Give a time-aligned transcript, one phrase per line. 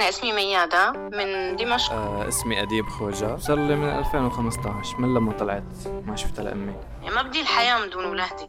[0.00, 1.92] أنا اسمي ميادة من دمشق.
[1.92, 3.36] آه اسمي أديب خوجة.
[3.36, 5.64] صار لي من 2015 من لما طلعت
[6.06, 6.72] ما شفتها لأمي
[7.02, 8.48] يعني ما بدي الحياة من دون ولادي.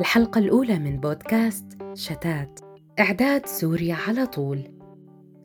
[0.00, 2.60] الحلقة الأولى من بودكاست شتات.
[3.00, 4.58] إعداد سوريا على طول.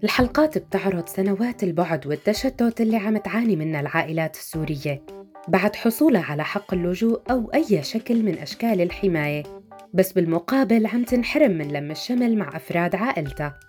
[0.03, 5.05] الحلقات بتعرض سنوات البعد والتشتت اللي عم تعاني منها العائلات السورية.
[5.47, 9.56] بعد حصولها على حق اللجوء أو أي شكل من أشكال الحماية.
[9.97, 13.59] بس بالمقابل عم تنحرم من لم الشمل مع أفراد عائلتها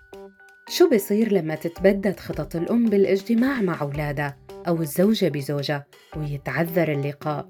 [0.67, 4.37] شو بصير لما تتبدد خطط الأم بالإجتماع مع أولادها
[4.67, 5.85] أو الزوجة بزوجها
[6.17, 7.47] ويتعذر اللقاء؟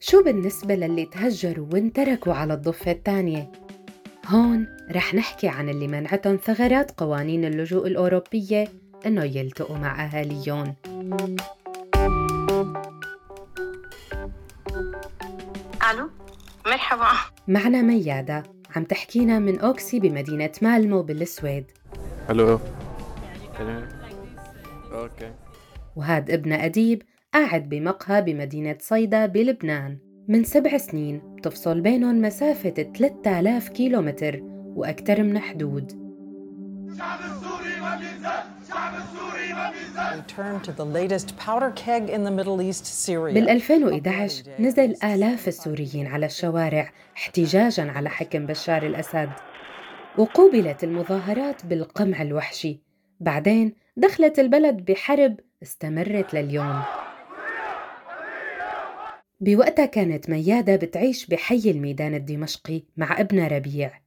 [0.00, 3.52] شو بالنسبة للي تهجروا وانتركوا على الضفة الثانية؟
[4.26, 8.68] هون رح نحكي عن اللي منعتهم ثغرات قوانين اللجوء الأوروبية
[9.06, 10.74] إنه يلتقوا مع أهاليهم.
[15.90, 16.10] ألو
[16.66, 17.35] مرحبا.
[17.48, 18.42] معنا ميادة.
[18.76, 21.64] عم تحكينا من أوكسي بمدينة مالمو بالسويد.
[22.30, 22.58] ألو
[24.92, 25.32] okay.
[25.96, 27.02] وهاد ابنها أديب
[27.34, 29.98] قاعد بمقهى بمدينة صيدا بلبنان.
[30.28, 34.40] من سبع سنين بتفصل بينهم مسافة 3000 كيلومتر
[34.76, 35.92] وأكثر من حدود.
[43.34, 49.30] بال 2011 نزل آلاف السوريين على الشوارع احتجاجا على حكم بشار الأسد.
[50.18, 52.80] وقوبلت المظاهرات بالقمع الوحشي.
[53.20, 56.82] بعدين دخلت البلد بحرب استمرت لليوم.
[59.40, 64.00] بوقتها كانت ميادة بتعيش بحي الميدان الدمشقي مع ابنها ربيع.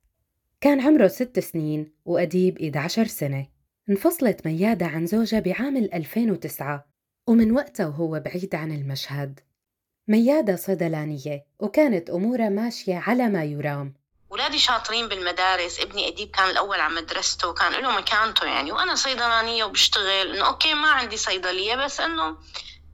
[0.62, 3.59] كان عمره ست سنين وأديب 11 سنة.
[3.90, 6.86] انفصلت ميادة عن زوجها بعام 2009
[7.28, 9.40] ومن وقتها وهو بعيد عن المشهد.
[10.08, 13.94] ميادة صيدلانية وكانت أمورها ماشية على ما يرام.
[14.30, 15.80] ولادي شاطرين بالمدارس.
[15.80, 18.72] ابني أديب كان الأول على مدرسته وكان له مكانته يعني.
[18.72, 22.38] وأنا صيدلانية وبشتغل إنه أوكي ما عندي صيدلية بس إنه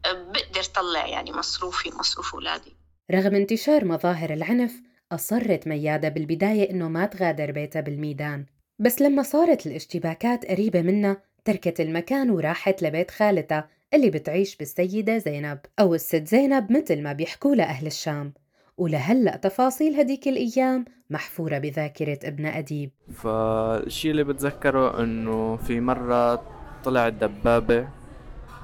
[0.06, 2.75] بقدر طلع يعني مصروفي مصروف أولادي.
[3.12, 4.74] رغم انتشار مظاهر العنف
[5.12, 8.46] أصرت ميادة بالبداية إنه ما تغادر بيتها بالميدان.
[8.80, 15.59] بس لما صارت الاشتباكات قريبة منها تركت المكان وراحت لبيت خالتها اللي بتعيش بالسيدة زينب
[15.80, 18.34] أو الست زينب مثل ما بيحكوا لها أهل الشام.
[18.78, 22.91] ولهلأ تفاصيل هديك الأيام محفورة بذاكرة ابن أديب.
[23.14, 26.41] فالشي اللي بتذكره إنه في مرة
[26.84, 27.88] طلعت دبابة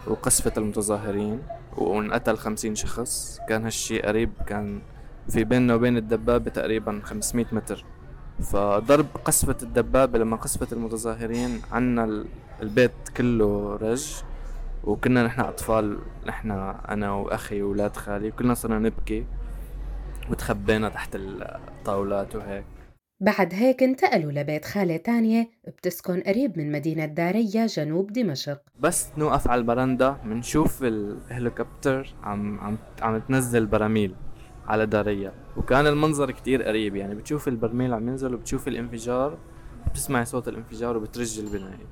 [0.07, 1.41] وقصفت المتظاهرين
[1.77, 3.39] وانقتل خمسين شخص.
[3.49, 4.81] كان هالشي قريب كان
[5.29, 7.85] في بيننا وبين الدبابة تقريبا 500 متر.
[8.41, 12.25] فضرب قصفة الدبابة لما قصفت المتظاهرين عنا ال-
[12.61, 14.13] البيت كله رج
[14.83, 16.51] وكنا نحن أطفال نحن
[16.89, 19.25] أنا وأخي وولاد خالي كلنا صرنا نبكي
[20.31, 22.63] وتخبينا تحت الطاولات وهيك.
[23.21, 28.61] بعد هيك انتقلوا لبيت خالة تانية بتسكن قريب من مدينة دارية جنوب دمشق.
[28.79, 34.15] بس نوقف على البرندة بنشوف الهليكوبتر عم عم عم تنزل براميل.
[34.67, 35.33] على دارية.
[35.57, 39.37] وكان المنظر كتير قريب يعني بتشوف البرميل عم ينزل وبتشوف الانفجار
[39.87, 41.87] بتسمعي صوت الانفجار وبترج البناية.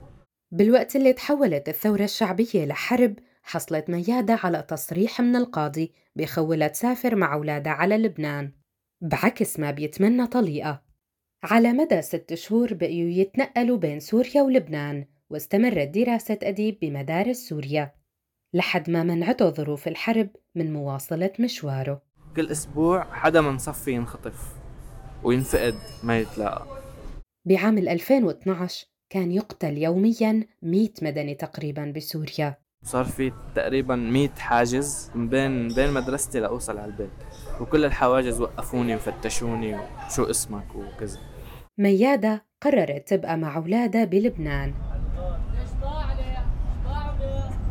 [0.52, 7.34] بالوقت اللي تحولت الثورة الشعبية لحرب حصلت ميادة على تصريح من القاضي بخولها تسافر مع
[7.34, 8.52] أولادها على لبنان
[9.02, 10.82] بعكس ما بيتمنى طليقة.
[11.44, 17.92] على مدى ست شهور بقيوا يتنقلوا بين سوريا ولبنان واستمرت دراسة أديب بمدارس سوريا
[18.54, 22.09] لحد ما منعته ظروف الحرب من مواصلة مشواره.
[22.40, 24.56] كل أسبوع حدا من صفي ينخطف
[25.24, 26.66] وينفقد ما يتلاقى.
[27.46, 32.58] بعام 2012 كان يقتل يومياً 100 مدني تقريباً بسوريا.
[32.84, 37.10] صار في تقريبا 100 حاجز من بين بين مدرستي لأوصل على البيت.
[37.62, 41.20] وكل الحواجز وقفوني وفتشوني وشو اسمك وكذا.
[41.78, 44.74] ميادة قررت تبقى مع أولادها بلبنان.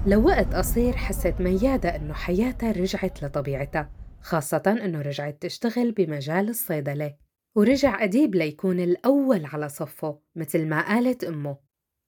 [0.06, 3.97] لوقت قصير حست ميادة إنه حياتها رجعت لطبيعتها.
[4.23, 7.15] خاصة إنه رجعت تشتغل بمجال الصيدلة
[7.56, 11.56] ورجع أديب ليكون الأول على صفه مثل ما قالت أمه.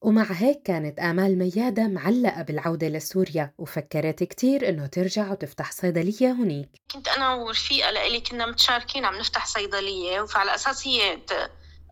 [0.03, 6.69] ومع هيك كانت آمال ميادة معلقة بالعودة لسوريا وفكرت كتير إنه ترجع وتفتح صيدلية هنيك.
[6.95, 11.19] كنت أنا ورفيقة لإلي كنا متشاركين عم نفتح صيدلية فعلى أساس هي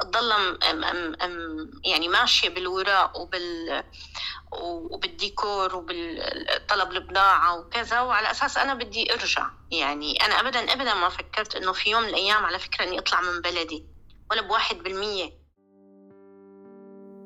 [0.00, 0.58] تضل
[1.84, 3.82] يعني ماشية بالوراق وبال
[4.62, 9.50] وبالديكور وبالطلب البضاعة وكذا وعلى أساس أنا بدي أرجع.
[9.70, 13.20] يعني أنا أبدا أبدا ما فكرت إنه في يوم من الأيام على فكرة إني أطلع
[13.20, 13.86] من بلدي.
[14.30, 15.30] ولا بواحد بالمية.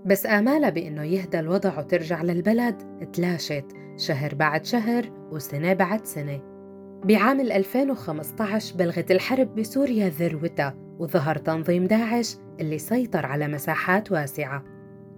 [0.07, 3.67] بس آمالها بإنه يهدى الوضع وترجع للبلد تلاشت.
[3.97, 6.52] شهر بعد شهر وسنة بعد سنة.
[7.05, 14.65] بعام 2015 بلغت الحرب بسوريا ذروتها وظهر تنظيم داعش اللي سيطر على مساحات واسعة.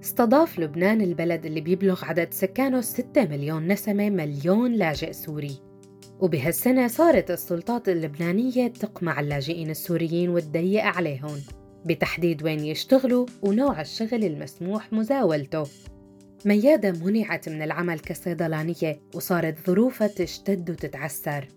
[0.02, 5.60] استضاف لبنان البلد اللي بيبلغ عدد سكانه 6 مليون نسمة مليون لاجئ سوري.
[6.20, 11.36] وبهالسنة صارت السلطات اللبنانية تقمع اللاجئين السوريين وتضيق عليهم
[11.86, 15.64] بتحديد وين يشتغلوا ونوع الشغل المسموح مزاولته.
[16.44, 21.48] ميادة منعت من العمل كصيدلانية وصارت ظروفها تشتد وتتعسر.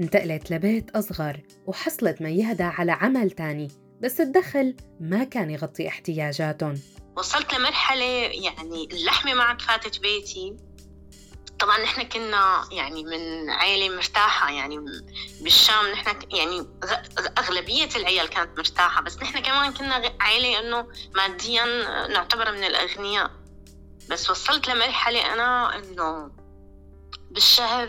[0.00, 3.68] انتقلت لبيت أصغر وحصلت ميادة على عمل تاني
[4.02, 6.74] بس الدخل ما كان يغطي احتياجاتهم.
[7.16, 8.04] وصلت لمرحلة
[8.44, 10.56] يعني اللحمة ما عاد فاتت بيتي.
[11.58, 14.78] طبعا نحن كنا يعني من عائلة مرتاحة يعني
[15.40, 16.66] بالشام نحن يعني
[17.38, 21.64] أغلبية العيال كانت مرتاحة بس نحن كمان كنا عائلة إنه ماديا
[22.08, 23.30] نعتبر من الأغنياء.
[24.10, 26.30] بس وصلت لمرحلة أنا إنه
[27.30, 27.88] بالشهر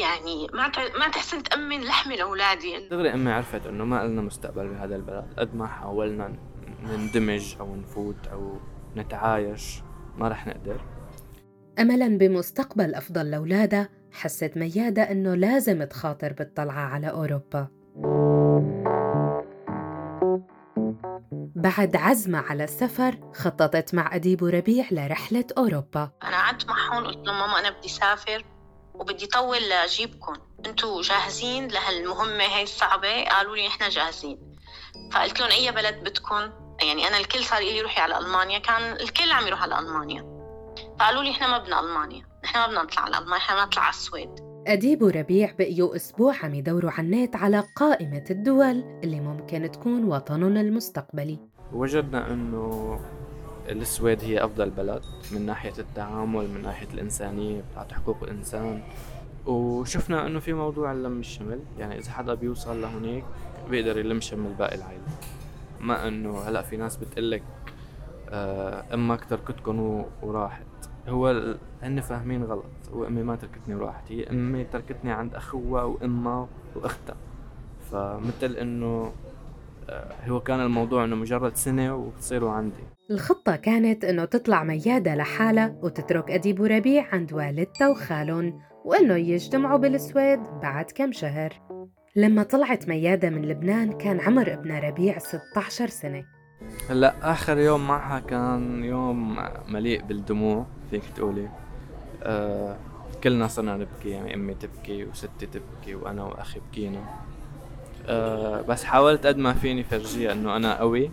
[0.00, 4.96] يعني ما ما تحسن تأمن لحمة لأولادي دغري أمي عرفت إنه ما لنا مستقبل بهذا
[4.96, 5.34] البلد.
[5.38, 6.36] قد ما حاولنا
[6.82, 8.56] نندمج أو نفوت أو
[8.96, 9.82] نتعايش
[10.18, 10.80] ما رح نقدر.
[11.78, 17.68] أملا بمستقبل أفضل لأولادها حست ميادة إنه لازم تخاطر بالطلعة على أوروبا.
[21.56, 26.10] بعد عزمة على السفر خططت مع أديب ربيع لرحلة أوروبا.
[26.22, 28.44] أنا قعدت معهم قلت لهم ماما أنا بدي سافر
[29.02, 30.32] وبدي طول لأجيبكم.
[30.66, 33.24] أنتوا جاهزين؟ لهالمهمة هاي الصعبة.
[33.24, 34.38] قالوا لي إحنا جاهزين.
[35.12, 36.50] فقلت لهم أي بلد بدكم؟
[36.82, 38.58] يعني أنا الكل صار لي روحي على ألمانيا.
[38.58, 40.22] كان الكل عم يروح على ألمانيا.
[40.98, 42.26] فقالوا لي إحنا ما بدنا ألمانيا.
[42.44, 43.36] إحنا ما بدنا نطلع على ألمانيا.
[43.36, 44.30] إحنا بدنا نطلع على السويد.
[44.66, 50.56] أديب وربيع بقيوا أسبوع عم يدوروا على النت على قائمة الدول اللي ممكن تكون وطنهم
[50.56, 51.38] المستقبلي.
[51.72, 53.00] وجدنا أنه
[53.68, 58.82] السويد هي أفضل بلد من ناحية التعامل من ناحية الإنسانية بتاعت حقوق الإنسان.
[59.46, 63.24] وشفنا إنه في موضوع اللم الشمل يعني إذا حدا بيوصل لهونيك
[63.70, 65.02] بيقدر يلم شمل باقي العائلة.
[65.80, 67.42] ما إنه هلأ في ناس بتقلك
[68.30, 70.66] آه أمك تركتكم وراحت.
[71.08, 74.12] هو هن فاهمين غلط وأمي ما تركتني وراحت.
[74.12, 77.16] هي أمي تركتني عند أخوها وأمها وأختها.
[77.90, 79.12] فمثل إنه
[80.28, 82.82] هو كان الموضوع إنه مجرد سنة وبتصيروا عندي.
[83.10, 90.40] الخطة كانت إنه تطلع ميادة لحالها وتترك أديب وربيع عند والدتها وخالهم وإنه يجتمعوا بالسويد
[90.62, 91.60] بعد كم شهر.
[92.16, 96.24] لما طلعت ميادة من لبنان كان عمر ابن ربيع 16 سنة.
[96.90, 99.38] هلأ آخر يوم معها كان يوم
[99.68, 101.48] مليء بالدموع فيك تقولي.
[102.22, 102.76] آه
[103.24, 107.00] كلنا صرنا نبكي يعني أمي تبكي وستي تبكي وأنا وأخي بكينا.
[108.06, 111.10] آه بس حاولت قد ما فيني فرجيها إنه أنا قوي.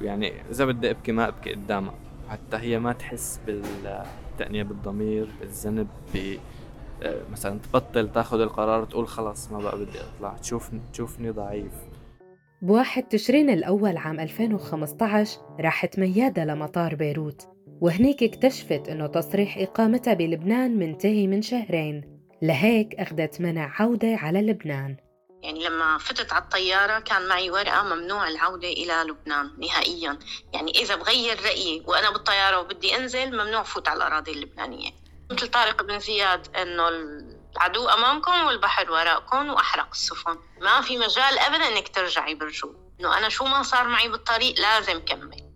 [0.00, 1.94] يعني إذا بدي أبكي ما أبكي قدامها.
[2.28, 6.36] حتى هي ما تحس بالتأنيب الضمير بالذنب ب
[7.02, 10.36] آه، مثلا تبطل تاخذ القرار تقول خلص ما بقى بدي أطلع.
[10.36, 11.72] تشوف تشوفني ضعيف.
[12.62, 17.48] بواحد تشرين الأول عام 2015 راحت ميادة لمطار بيروت
[17.80, 22.20] وهنيك اكتشفت إنه تصريح إقامتها بلبنان منتهي من شهرين.
[22.42, 24.96] لهيك أخذت منع عودة على لبنان.
[25.42, 30.18] يعني لما فتت على الطيارة كان معي ورقة ممنوع العودة إلى لبنان نهائيا.
[30.52, 34.90] يعني إذا بغير رأيي وأنا بالطيارة وبدي أنزل ممنوع فوت على الأراضي اللبنانية.
[35.30, 40.36] مثل طارق بن زياد إنه العدو أمامكم والبحر وراءكم وأحرق السفن.
[40.60, 45.00] ما في مجال أبدا إنك ترجعي برجوع إنه أنا شو ما صار معي بالطريق لازم
[45.04, 45.50] كمل.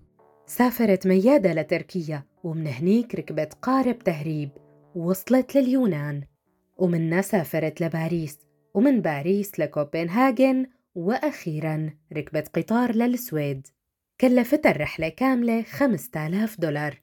[0.46, 4.50] سافرت ميادة لتركيا ومن هنيك ركبت قارب تهريب
[4.94, 6.24] ووصلت لليونان.
[6.76, 8.38] ومنها سافرت لباريس.
[8.74, 13.66] ومن باريس لكوبنهاجن وأخيرا ركبت قطار للسويد.
[14.20, 17.00] كلفتها الرحلة كاملة 5000 دولار.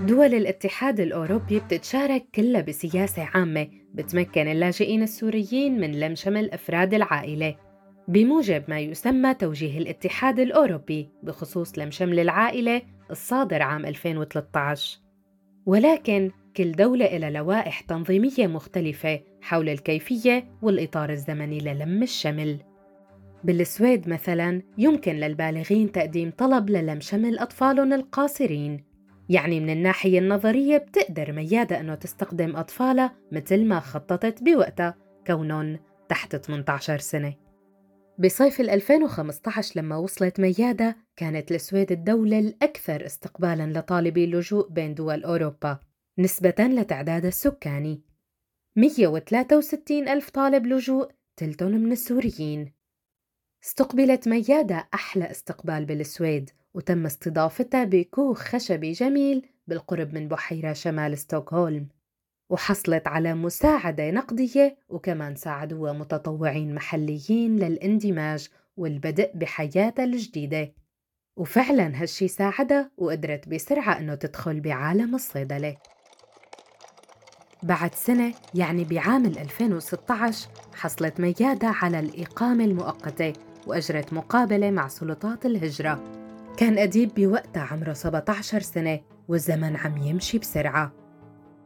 [0.00, 7.56] دول الاتحاد الأوروبي بتتشارك كلها بسياسة عامة بتمكن اللاجئين السوريين من لم شمل أفراد العائلة.
[8.08, 15.09] بموجب ما يسمى توجيه الاتحاد الأوروبي بخصوص لم شمل العائلة الصادر عام 2013
[15.66, 22.58] ولكن كل دولة إلى لوائح تنظيمية مختلفة حول الكيفية والإطار الزمني للم الشمل.
[23.44, 28.84] بالسويد مثلا يمكن للبالغين تقديم طلب للم شمل أطفالهم القاصرين.
[29.28, 34.94] يعني من الناحية النظرية بتقدر ميادة أنه تستخدم أطفالها مثل ما خططت بوقتها
[35.26, 37.34] كونهم تحت 18 سنة.
[38.22, 45.78] بصيف 2015 لما وصلت ميادة كانت السويد الدولة الأكثر استقبالاً لطالبي اللجوء بين دول أوروبا
[46.18, 48.02] نسبة لتعداد السكاني
[48.76, 52.72] 163 ألف طالب لجوء تلتون من السوريين.
[53.64, 61.88] استقبلت ميادة أحلى استقبال بالسويد وتم استضافتها بكوخ خشبي جميل بالقرب من بحيرة شمال ستوكهولم.
[62.50, 70.72] وحصلت على مساعدة نقدية وكمان ساعدوها متطوعين محليين للاندماج والبدء بحياتها الجديدة.
[71.36, 75.76] وفعلا هالشي ساعدها وقدرت بسرعة إنه تدخل بعالم الصيدلة.
[77.62, 83.32] بعد سنة يعني بعام 2016 حصلت ميادة على الإقامة المؤقتة
[83.66, 86.04] وأجرت مقابلة مع سلطات الهجرة.
[86.56, 90.99] كان أديب بوقتها عمره 17 سنة والزمن عم يمشي بسرعة.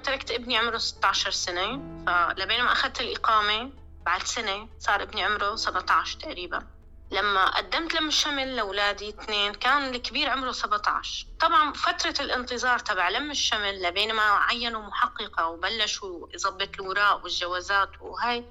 [0.05, 1.67] تركت ابني عمره 16 سنة
[2.07, 3.71] فلبين ما أخذت الإقامة
[4.07, 6.67] بعد سنة صار ابني عمره 17 تقريبا.
[7.11, 13.31] لما قدمت لم الشمل لأولادي اثنين كان الكبير عمره 17 طبعا فترة الانتظار تبع لم
[13.31, 18.45] الشمل لبين ما عينوا محققة وبلشوا يظبط الوراق والجوازات وهي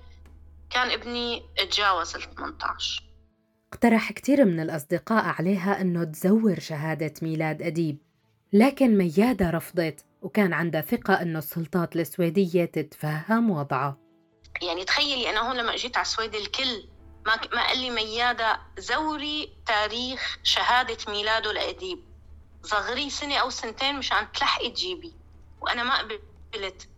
[0.69, 3.03] كان ابني تجاوز ال 18
[3.73, 7.97] اقترح كتير من الأصدقاء عليها أنه تزور شهادة ميلاد أديب
[8.53, 10.05] لكن ميادة رفضت.
[10.23, 13.97] وكان عندها ثقة أنه السلطات السويدية تتفهم وضعها
[14.61, 16.89] يعني تخيلي أنا هون لما أجيت على السويد الكل
[17.25, 22.03] ما ما قال لي ميادة زوري تاريخ شهادة ميلاده لأديب.
[22.63, 25.13] صغري سنة أو سنتين مشان تلحقي تجيبي.
[25.61, 26.89] وأنا ما قبلت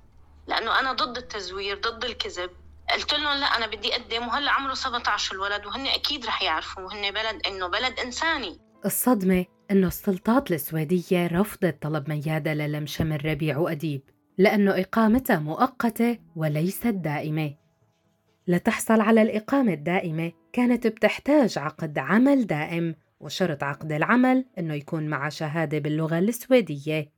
[0.48, 2.50] لأنه أنا ضد التزوير ضد الكذب.
[2.94, 7.12] قلت لهم لا أنا بدي أقدم وهلا عمره 17 الولد وهن أكيد رح يعرفوا وهن
[7.12, 8.60] بلد إنه بلد إنساني.
[8.86, 14.02] الصدمة إنه السلطات السويدية رفضت طلب ميادة للم شمل ربيع وأديب
[14.38, 17.54] لأنه إقامتها مؤقتة وليست دائمة
[18.48, 25.30] لتحصل على الإقامة الدائمة كانت بتحتاج عقد عمل دائم وشرط عقد العمل إنه يكون مع
[25.30, 27.10] شهادة باللغة السويدية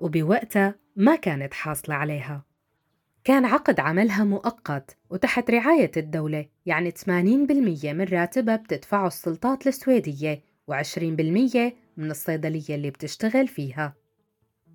[0.00, 2.44] وبوقتها ما كانت حاصلة عليها.
[3.24, 7.04] كان عقد عملها مؤقت وتحت رعاية الدولة يعني 80%
[7.84, 10.42] من راتبها بتدفعه السلطات السويدية.
[10.70, 13.94] و20% من الصيدلية اللي بتشتغل فيها.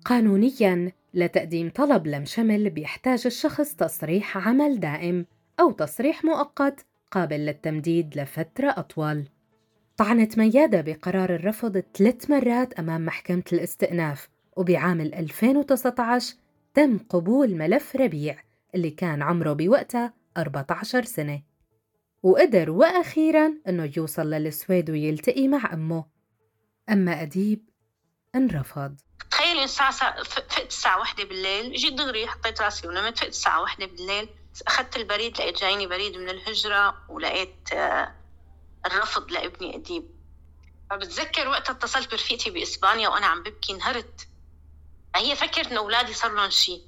[0.04, 5.26] قانونياً لتقديم طلب لم شمل بيحتاج الشخص تصريح عمل دائم
[5.60, 9.24] أو تصريح مؤقت قابل للتمديد لفترة أطول.
[9.96, 16.34] طعنت ميادة بقرار الرفض ثلاث مرات أمام محكمة الاستئناف وبعام 2019
[16.74, 18.36] تم قبول ملف ربيع
[18.74, 21.53] اللي كان عمره بوقتها 14 سنة.
[22.24, 26.04] وقدر وأخيرا أنه يوصل للسويد ويلتقي مع أمه.
[26.90, 27.68] أما أديب
[28.34, 28.96] انرفض.
[29.30, 34.28] تخيلي الساعة فقت الساعة واحدة بالليل جيت دغري حطيت راسي ونمت فقت الساعة واحدة بالليل
[34.66, 38.14] أخذت البريد لقيت جايني بريد من الهجرة ولقيت آه،
[38.86, 40.10] الرفض لابني أديب.
[40.90, 44.28] فبتذكر وقتها اتصلت برفيقتي بإسبانيا وأنا عم ببكي انهرت.
[45.16, 46.82] هي فكرت إنه أولادي صار لهم شيء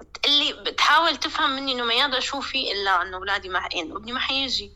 [0.00, 4.72] بتقلي بتحاول تفهم مني إنه ميادة شوفي إلا إنه أولادي ما إنه ابني ما حيجي.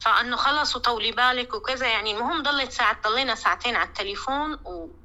[0.00, 4.58] فإنه خلص وطولي بالك وكذا يعني المهم ضلت ساعة ضلينا ساعتين على التليفون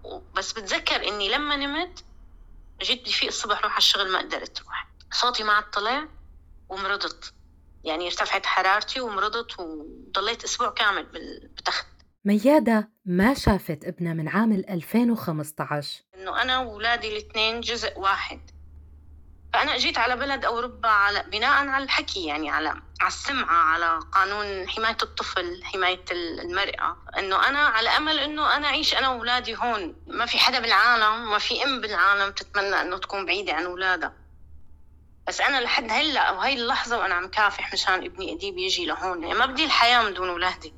[0.03, 2.03] وبس بتذكر إني لما نمت
[2.81, 4.87] جيت بدي فيق الصبح روح على الشغل ما قدرت روح.
[5.11, 6.07] صوتي ما عاد طلع
[6.69, 7.33] ومرضت.
[7.83, 11.85] يعني ارتفعت حرارتي ومرضت وضليت أسبوع كامل بالتخت
[12.25, 18.39] ميادة ما شافت ابنها من عام 2015 إنه أنا واولادي الاثنين جزء واحد.
[19.55, 24.69] فأنا جيت على بلد أوروبا على بناء على الحكي يعني على على السمعة على قانون
[24.69, 26.97] حماية الطفل حماية المرأة.
[27.19, 29.95] إنه أنا على أمل إنه أنا أعيش أنا وأولادي هون.
[30.07, 34.13] ما في حدا بالعالم ما في أم بالعالم تتمنى إنه تكون بعيدة عن أولادها.
[35.27, 39.23] بس أنا لحد هلأ وهي اللحظة وأنا عم كافح مشان ابني أديب يجي لهون.
[39.23, 40.73] يعني ما بدي الحياة من دون أولادي.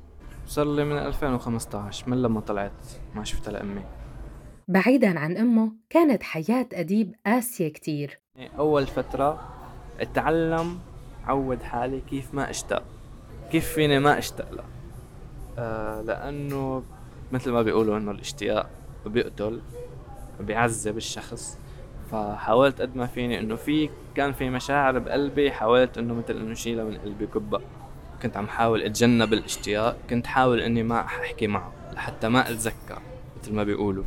[0.46, 3.84] صار لي من 2015 من لما طلعت ما شفتها لأمي.
[4.68, 8.20] بعيدا عن أمه كانت حياة أديب قاسية كتير.
[8.38, 9.40] أول فترة
[10.00, 10.78] أتعلم
[11.26, 12.82] عود حالي كيف ما أشتاق.
[13.52, 14.64] كيف فيني ما أشتاق له؟
[15.58, 16.82] آه لأنه
[17.32, 18.70] مثل ما بيقولوا إنه الاشتياق
[19.06, 19.60] بيقتل
[20.40, 21.58] بيعذب الشخص.
[22.10, 26.84] فحاولت قد ما فيني إنه في كان في مشاعر بقلبي حاولت إنه مثل إنه شيلها
[26.84, 27.60] من قلبي كبة
[28.22, 32.98] كنت عم حاول أتجنب الاشتياق كنت حاول إني ما أحكي معه لحتى ما أتذكر
[33.40, 34.04] مثل ما بيقولوا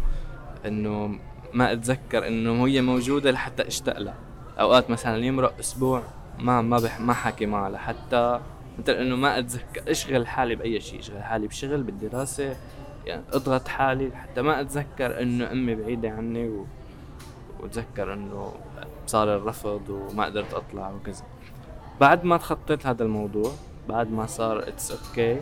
[0.65, 1.19] إنه
[1.53, 4.15] ما أتذكر إنه هي موجودة لحتى أشتاق لها.
[4.59, 6.03] أوقات مثلا يمرق أسبوع
[6.39, 8.39] ما ما بح ما حكي معها لحتى
[8.79, 12.55] مثل إنه ما أتذكر أشغل حالي بأي شيء أشغل حالي بشغل بالدراسه
[13.05, 16.65] يعني أضغط حالي حتى ما أتذكر إنه أمي بعيدة عني و...
[17.59, 18.53] وأتذكر إنه
[19.07, 21.23] صار الرفض وما قدرت أطلع وكذا.
[22.01, 23.51] بعد ما تخطيت هذا الموضوع
[23.89, 25.41] بعد ما صار it's okay okay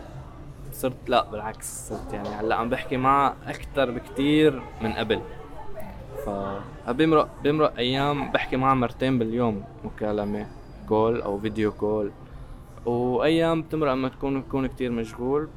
[0.74, 5.22] صرت لا بالعكس صرت يعني هلأ عم بحكي معها أكثر بكتير من قبل.
[6.86, 10.48] فبمرق بمرق أيام بحكي معها مرتين باليوم مكالمة
[10.90, 12.12] call أو video call
[12.86, 15.50] وأيام بتمرق لما تكون بكون كتير مشغول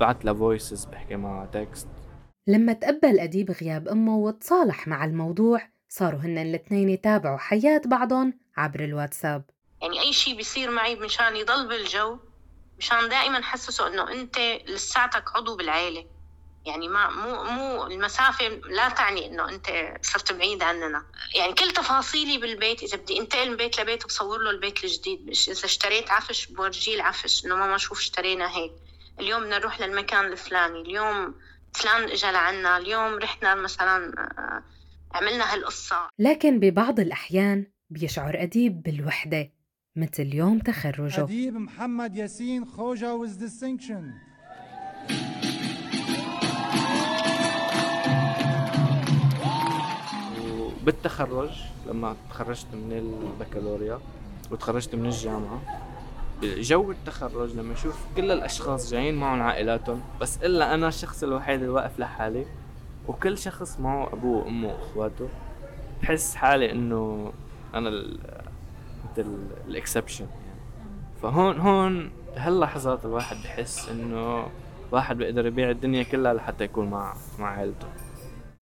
[0.00, 1.88] بعت لها voices بحكي معها text
[2.46, 8.84] لما تقبل أديب غياب أمه وتصالح مع الموضوع صاروا هن الاثنين يتابعوا حياة بعضهم عبر
[8.84, 9.44] الواتساب.
[9.82, 12.18] يعني أي شيء بيصير معي مشان يضل بالجو
[12.78, 16.04] مشان دائما حسسه إنه أنت لساتك عضو بالعيلة.
[16.66, 19.66] يعني ما مو مو المسافة لا تعني إنه أنت
[20.02, 21.04] صرت بعيد عننا.
[21.36, 25.28] يعني كل تفاصيلي بالبيت إذا بدي انتقل من بيت لبيت بصور له البيت الجديد.
[25.28, 28.72] إذا اشتريت عفش بورجيه العفش إنه ماما شوف اشترينا هيك.
[29.20, 30.80] اليوم بدنا نروح للمكان الفلاني.
[30.80, 31.34] اليوم
[31.74, 32.76] فلان اجى لعنا.
[32.76, 34.62] اليوم رحنا مثلا آه،
[35.14, 36.08] عملنا هالقصة.
[36.18, 39.52] لكن ببعض الأحيان بيشعر أديب بالوحدة
[39.96, 41.24] مثل يوم تخرجه.
[41.24, 44.30] أديب محمد ياسين خوجة with distinction.
[50.82, 51.50] وبالتخرج
[51.86, 53.98] لما تخرجت من البكالوريا
[54.50, 55.60] وتخرجت من الجامعة
[56.42, 61.72] جو التخرج لما أشوف كل الأشخاص جايين معهم عائلاتهم بس إلا أنا الشخص الوحيد اللي
[61.72, 62.46] واقف لحالي
[63.08, 65.28] وكل شخص معه أبوه وأمه وأخواته
[66.02, 67.32] بحس حالي إنه
[67.74, 69.26] أنا مثل
[69.68, 70.60] الاكسبشن يعني.
[71.22, 74.46] فهون هون بهاللحظات الواحد بحس إنه
[74.92, 77.86] واحد بيقدر يبيع الدنيا كلها لحتى يكون مع مع عائلته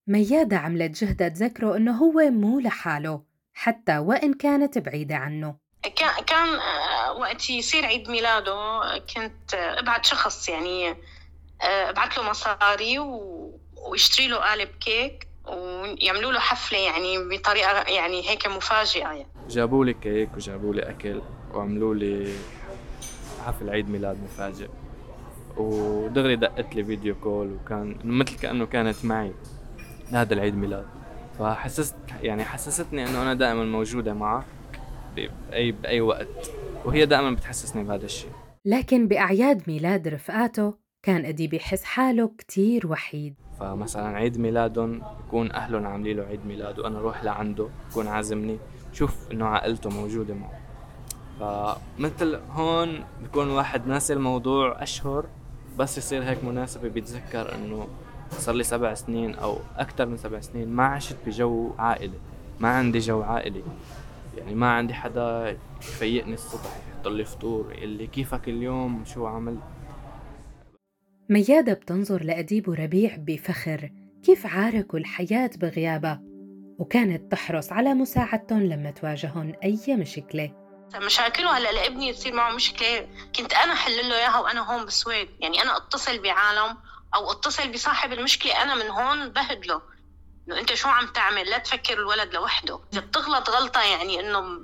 [0.09, 3.23] ميادة عملت جهدها تذكره إنه هو مو لحاله
[3.55, 5.57] حتى وإن كانت بعيدة عنه.
[5.97, 8.83] كان كان آه، وقت يصير عيد ميلاده
[9.15, 10.89] كنت آه، ابعت شخص يعني
[11.63, 12.99] آه، ابعت له مصاري
[13.89, 19.27] ويشتري له قالب كيك ويعملوا له حفلة يعني بطريقة يعني هيك مفاجئة يعني.
[19.49, 21.23] جابوا لي كيك وجابوا لي أكل
[21.55, 22.35] وعملوا لي
[23.47, 24.69] حفل عيد ميلاد مفاجئ.
[25.57, 29.33] ودغري دقت لي video call وكان مثل كأنه كانت معي.
[30.13, 30.87] هذا العيد ميلاد.
[31.39, 34.45] فحسست يعني حسستني إنه أنا دائما موجودة معك
[35.17, 36.51] باي بأي وقت
[36.85, 38.31] وهي دائما بتحسسني بهذا الشيء.
[38.65, 43.35] لكن بأعياد ميلاد رفقاته كان أديب يحس حاله كتير وحيد.
[43.61, 48.59] فمثلا عيد ميلادهم يكون أهلهم عاملين له عيد ميلاد وأنا أروح لعنده يكون عازمني
[48.93, 50.59] شوف إنه عائلته موجودة معه.
[51.41, 55.27] فمثل هون بيكون واحد ناسي الموضوع أشهر
[55.79, 57.89] بس يصير هيك مناسبة بيتذكر إنه
[58.31, 62.19] صار لي سبع سنين أو أكثر من سبع سنين ما عشت بجو عائلي.
[62.61, 63.63] ما عندي جو عائلي.
[64.39, 69.61] يعني ما عندي حدا يفيقني الصبح يحط لي فطور يقول لي كيفك اليوم؟ شو عملت
[71.29, 73.91] ميادة بتنظر لأديب وربيع بفخر
[74.25, 76.23] كيف عاركوا الحياة بغيابها
[76.79, 80.53] وكانت تحرص على مساعدتهم لما تواجههم أي مشكلة.
[81.07, 83.07] مشاكله هلأ لابني تصير معه مشكلة.
[83.37, 86.77] كنت أنا احل له إياها وأنا هون بالسويد يعني أنا أتصل بعالم
[87.15, 89.83] أو اتصل بصاحب المشكلة أنا من هون بهدله.
[90.49, 92.81] إنه أنت شو عم تعمل؟ لا تفكر الولد لوحده.
[92.93, 94.61] إذا بتغلط غلطة يعني إنه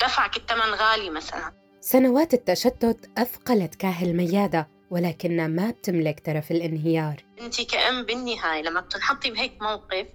[0.00, 1.52] دفعك الثمن غالي مثلا.
[1.80, 7.24] سنوات التشتت أثقلت كاهل ميادة ولكنها ما بتملك ترف الانهيار.
[7.40, 10.06] أنت كأم بالنهاية لما بتنحطي بهيك موقف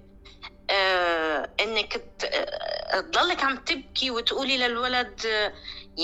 [0.70, 5.54] آه إنك آه، تضلك عم تبكي وتقولي للولد آه،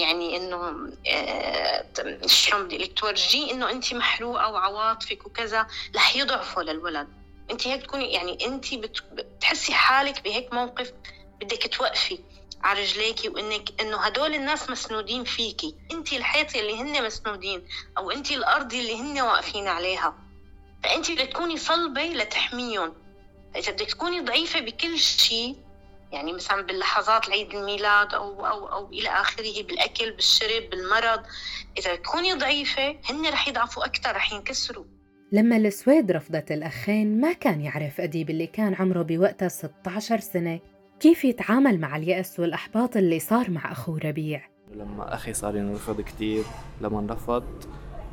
[0.02, 1.86] يعني إنه آه
[2.26, 7.08] شلون بدي لك تورجيه إنه انت محروقة وعواطفك وكذا رح يضعفوا للولد.
[7.52, 10.92] انت هيك تكوني يعني انت بت- بتحسي حالك بهيك موقف
[11.42, 12.20] بدك توقفي
[12.64, 18.32] على رجليكي وإنك إنه هدول الناس مسنودين فيكي انت الحيط اللي هن مسنودين أو انت
[18.32, 20.16] الأرض اللي هن واقفين عليها.
[20.84, 22.94] فانت بدك تكوني صلبة لتحميهم.
[23.56, 25.56] إذا بدك تكوني ضعيفة بكل شيء
[26.15, 31.23] يعني مثلا باللحظات العيد الميلاد أو أو أو إلى آخره بالأكل بالشرب بالمرض.
[31.78, 34.86] إذا تكوني ضعيفة هن رح يضعفوا أكثر رح ينكسروا.
[35.32, 40.60] لما السويد رفضت الأخين ما كان يعرف أديب اللي كان عمره بوقتها 16 سنة
[40.99, 44.49] كيف يتعامل مع اليأس والإحباط اللي صار مع أخوه ربيع.
[44.71, 46.43] لما أخي صار ينرفض كتير
[46.82, 47.43] لما رفض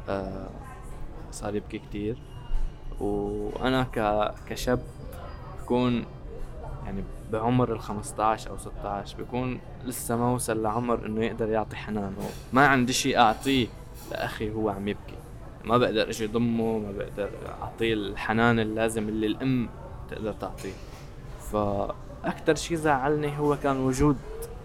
[0.09, 0.51] آه
[1.31, 2.17] صار يبكي كتير.
[3.01, 4.31] وأنا ك...
[4.49, 4.83] كشاب
[5.63, 6.07] بكون
[6.85, 12.15] يعني بعمر ال 15 أو 16 بكون لسه ما وصل لعمر إنه يقدر يعطي حنان
[12.53, 13.67] ما عندي شيء أعطيه
[14.11, 15.17] لأخي هو عم يبكي.
[15.65, 17.31] ما بقدر أجي ضمه ما بقدر
[17.63, 19.69] أعطيه الحنان اللازم اللي الأم
[20.11, 20.73] تقدر تعطيه.
[21.53, 24.17] فاكثر شيء زعلني هو كان وجود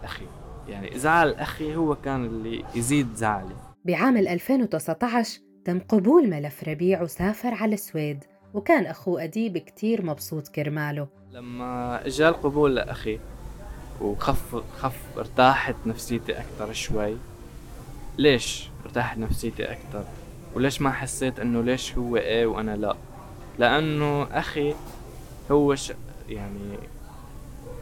[0.03, 0.25] أخي.
[0.67, 3.55] يعني زعل أخي هو كان اللي يزيد زعلي.
[3.85, 11.07] بعام 2019 تم قبول ملف ربيع وسافر على السويد وكان أخوه أديب كتير مبسوط كرماله.
[11.37, 13.19] لما اجى القبول لأخي
[14.01, 17.17] وخف خف ارتاحت نفسيتي أكثر شوي.
[18.17, 20.03] ليش ارتاحت نفسيتي أكثر
[20.55, 22.95] وليش ما حسيت إنه ليش هو إيه وأنا لا؟
[23.59, 24.73] لأنه أخي
[25.51, 25.93] هو ش...
[26.29, 26.77] يعني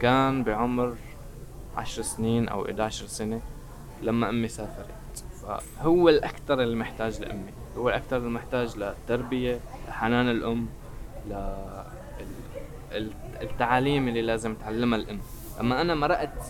[0.00, 0.94] كان بعمر
[1.76, 3.40] عشر سنين أو 11 سنة
[4.02, 5.24] لما أمي سافرت.
[5.42, 7.52] فهو الأكثر اللي محتاج لأمي.
[7.76, 10.66] هو الأكثر اللي محتاج للتربية لحنان الأم
[13.42, 15.20] للتعاليم اللي لازم تعلمها الأم.
[15.60, 16.42] أما أنا مرقت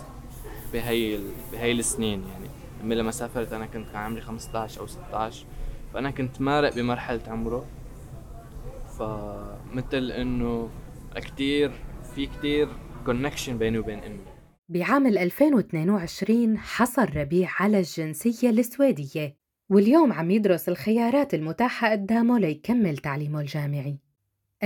[0.72, 1.18] بهي
[1.52, 2.46] بهي السنين يعني
[2.82, 5.46] أمي لما سافرت أنا كنت كان عمري 15 أو 16
[5.94, 7.66] فأنا كنت مارق بمرحلة عمره.
[8.98, 10.68] فمثل إنه
[11.16, 11.70] كتير
[12.14, 12.68] في كتير
[13.06, 14.18] كونكشن بيني وبين أمي.
[14.68, 19.36] بعام 2022 حصل ربيع على الجنسية السويدية
[19.70, 23.98] واليوم عم يدرس الخيارات المتاحة قدامه ليكمل تعليمه الجامعي.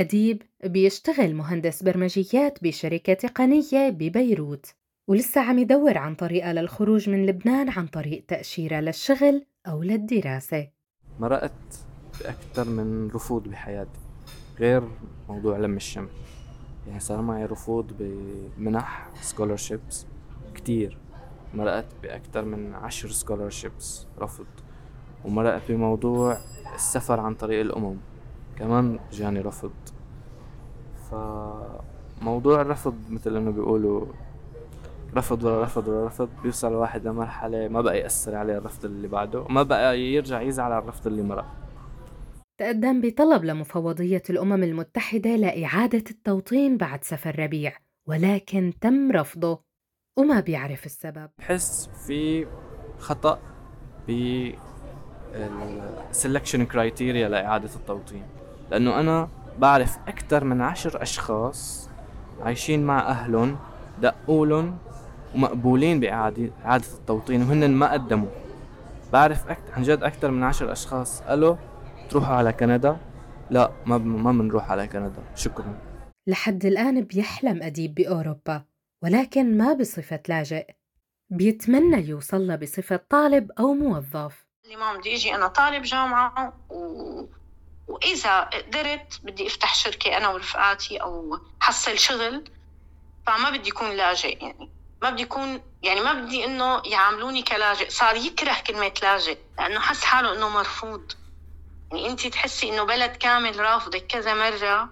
[0.01, 4.75] أديب بيشتغل مهندس برمجيات بشركة تقنية ببيروت
[5.09, 10.69] ولسه عم يدور عن طريقة للخروج من لبنان عن طريق تأشيرة للشغل أو للدراسة.
[11.19, 11.87] مرقت
[12.21, 14.01] بأكثر من رفوض بحياتي
[14.59, 14.83] غير
[15.29, 16.09] موضوع لم الشمل.
[16.89, 19.97] يعني صار معي رفوض بمنح scholarships
[20.55, 20.99] كتير.
[21.55, 24.47] مرقت بأكثر من عشر scholarships رفض.
[25.25, 26.39] ومرقت بموضوع
[26.75, 27.97] السفر عن طريق الأمم
[28.59, 29.73] كمان جاني رفض.
[31.11, 34.07] فموضوع الرفض مثل انه بيقولوا
[35.16, 39.44] رفض ورا رفض ورا رفض بيوصل الواحد لمرحلة ما بقى يأثر عليه الرفض اللي بعده
[39.49, 41.46] ما بقى يرجع يزعل على الرفض اللي مرق.
[42.61, 47.73] تقدم بطلب لمفوضية الأمم المتحدة لإعادة التوطين بعد سفر ربيع
[48.09, 49.62] ولكن تم رفضه
[50.18, 51.31] وما بيعرف السبب.
[51.38, 52.46] بحس في
[52.99, 53.38] خطأ
[54.09, 54.51] ب
[56.11, 58.23] ال selection criteria لإعادة التوطين
[58.70, 59.29] لأنه أنا
[59.61, 61.88] بعرف أكثر من عشر أشخاص
[62.40, 63.59] عايشين مع أهلهم
[63.99, 64.77] دقولن
[65.35, 68.29] ومقبولين بإعادة إعادة التوطين وهن ما قدموا.
[69.12, 71.57] بعرف أكتر عن جد أكثر من عشر أشخاص قالوا
[72.11, 72.96] تروحوا على كندا.
[73.51, 75.23] لا ما ما بنروح على كندا.
[75.35, 75.79] شكرا.
[76.27, 78.62] لحد الآن بيحلم أديب بأوروبا
[79.03, 80.66] ولكن ما بصفة لاجئ.
[81.31, 84.46] بيتمنى يوصل بصفة طالب أو موظف.
[84.66, 87.39] اليوم بدي إجي أنا طالب جامعة و...
[87.90, 92.44] وإذا قدرت بدي أفتح شركة أنا ورفقاتي أو حصل شغل
[93.26, 94.70] فما بدي يكون لاجئ يعني.
[95.03, 97.90] ما بدي يكون يعني ما بدي إنه يعاملوني كلاجئ.
[97.90, 101.12] صار يكره كلمة لاجئ لأنه حس حاله إنه مرفوض.
[101.92, 104.88] يعني انت تحسي إنه بلد كامل رافضك كذا مرة.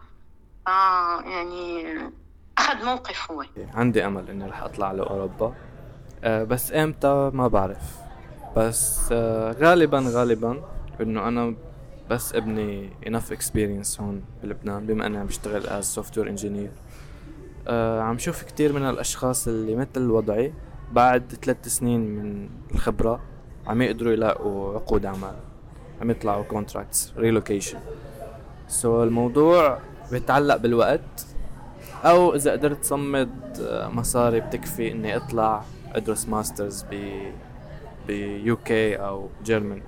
[0.68, 1.96] آه يعني
[2.58, 3.44] أخذ موقف هو.
[3.74, 5.54] عندي أمل إني رح أطلع لأوروبا.
[6.24, 7.98] أه بس إمتى؟ ما بعرف.
[8.56, 10.62] بس آه، غالبا غالبا
[11.00, 11.54] إنه أنا
[12.11, 16.71] بس ابني enough experience هون بلبنان بما إني عم بشتغل as software engineer.
[17.68, 20.53] آه عم شوف كتير من الأشخاص اللي مثل وضعي
[20.92, 23.21] بعد ثلاث سنين من الخبرة
[23.66, 25.37] عم يقدروا يلاقوا عقود عمل
[26.01, 27.79] عم يطلعوا contracts relocation.
[28.68, 29.79] so الموضوع
[30.12, 31.27] بيتعلق بالوقت
[32.05, 37.23] أو إذا قدرت صمد آه، مصاري بتكفي إني أطلع أدرس masters ب
[38.07, 39.83] UK أو Germany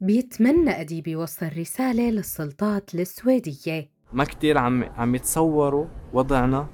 [0.00, 3.90] بيتمنى أديب يوصل رسالة للسلطات السويدية.
[4.12, 6.66] ما كتير عم عم يتصوروا وضعنا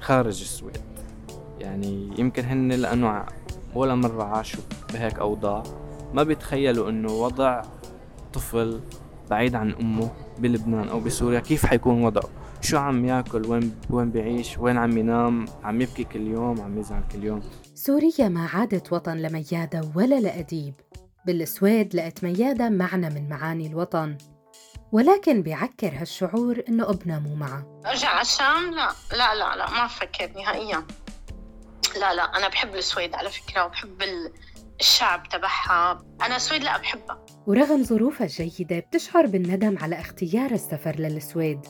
[0.00, 0.78] خارج السويد.
[1.60, 3.26] يعني يمكن هن لأنه
[3.74, 4.62] ولا مرة عاشوا
[4.92, 5.62] بهيك أوضاع.
[6.14, 7.62] ما بيتخيلوا إنه وضع
[8.32, 8.80] طفل
[9.30, 12.28] بعيد عن أمه بلبنان أو بسوريا كيف حيكون وضعه؟
[12.60, 17.02] شو عم ياكل؟ وين وين بيعيش؟ وين عم ينام؟ عم يبكي كل يوم؟ عم يزعل
[17.12, 17.40] كل يوم؟
[17.74, 20.74] سوريا ما عادت وطن لميادة ولا لأديب.
[21.26, 24.18] بالسويد لقت ميادة معنى من معاني الوطن.
[24.92, 27.80] ولكن بيعكر هالشعور إنه ابنها مو معه.
[27.86, 30.86] أرجع على الشام؟ لا لا لا لا ما فكر نهائيا.
[32.00, 34.02] لا لا أنا بحب السويد على فكرة وبحب
[34.80, 36.04] الشعب تبعها.
[36.22, 41.60] أنا السويد لا بحبها ورغم ظروفها الجيدة بتشعر بالندم على اختيار السفر للسويد.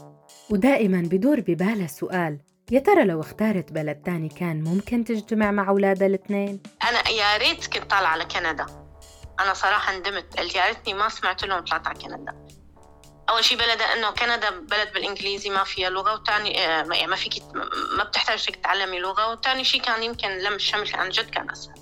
[0.50, 2.38] ودائما بدور ببالها سؤال
[2.70, 7.66] يا ترى لو اختارت بلد تاني كان ممكن تجتمع مع أولادها الاثنين؟ أنا يا ريت
[7.66, 8.66] كنت طالعة على كندا.
[9.42, 12.46] أنا صراحة ندمت قلت يا ريتني ما سمعت لهم طلعت على كندا.
[13.30, 17.32] أول شيء بلد إنه كندا بلد بالإنجليزي ما فيها لغة وثاني آه، يعني ما فيك
[17.98, 19.32] ما بتحتاج تتعلمي لغة.
[19.32, 21.74] وثاني شيء كان يمكن لم الشمل عن جد كان أسهل.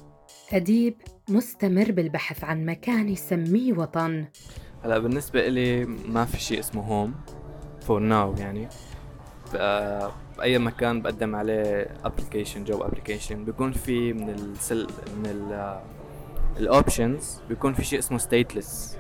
[0.53, 4.29] أديب مستمر بالبحث عن مكان يسميه وطن.
[4.85, 7.15] هلا بالنسبة إلي ما في شيء اسمه home
[7.87, 8.69] for now يعني.
[9.53, 15.25] بأي مكان بقدم عليه application job application بيكون في من السل من
[16.57, 18.99] ال options بيكون في شيء اسمه stateless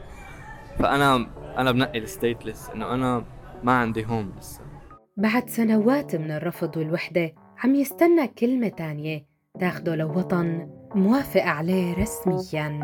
[0.78, 1.26] فانا
[1.58, 3.24] أنا بنقي ال stateless إنه أنا
[3.62, 4.60] ما عندي هوم لسه.
[5.16, 7.32] بعد سنوات من الرفض والوحدة
[7.64, 9.26] عم يستنى كلمة تانية
[9.60, 12.80] تاخده لوطن موافق عليه رسمياً.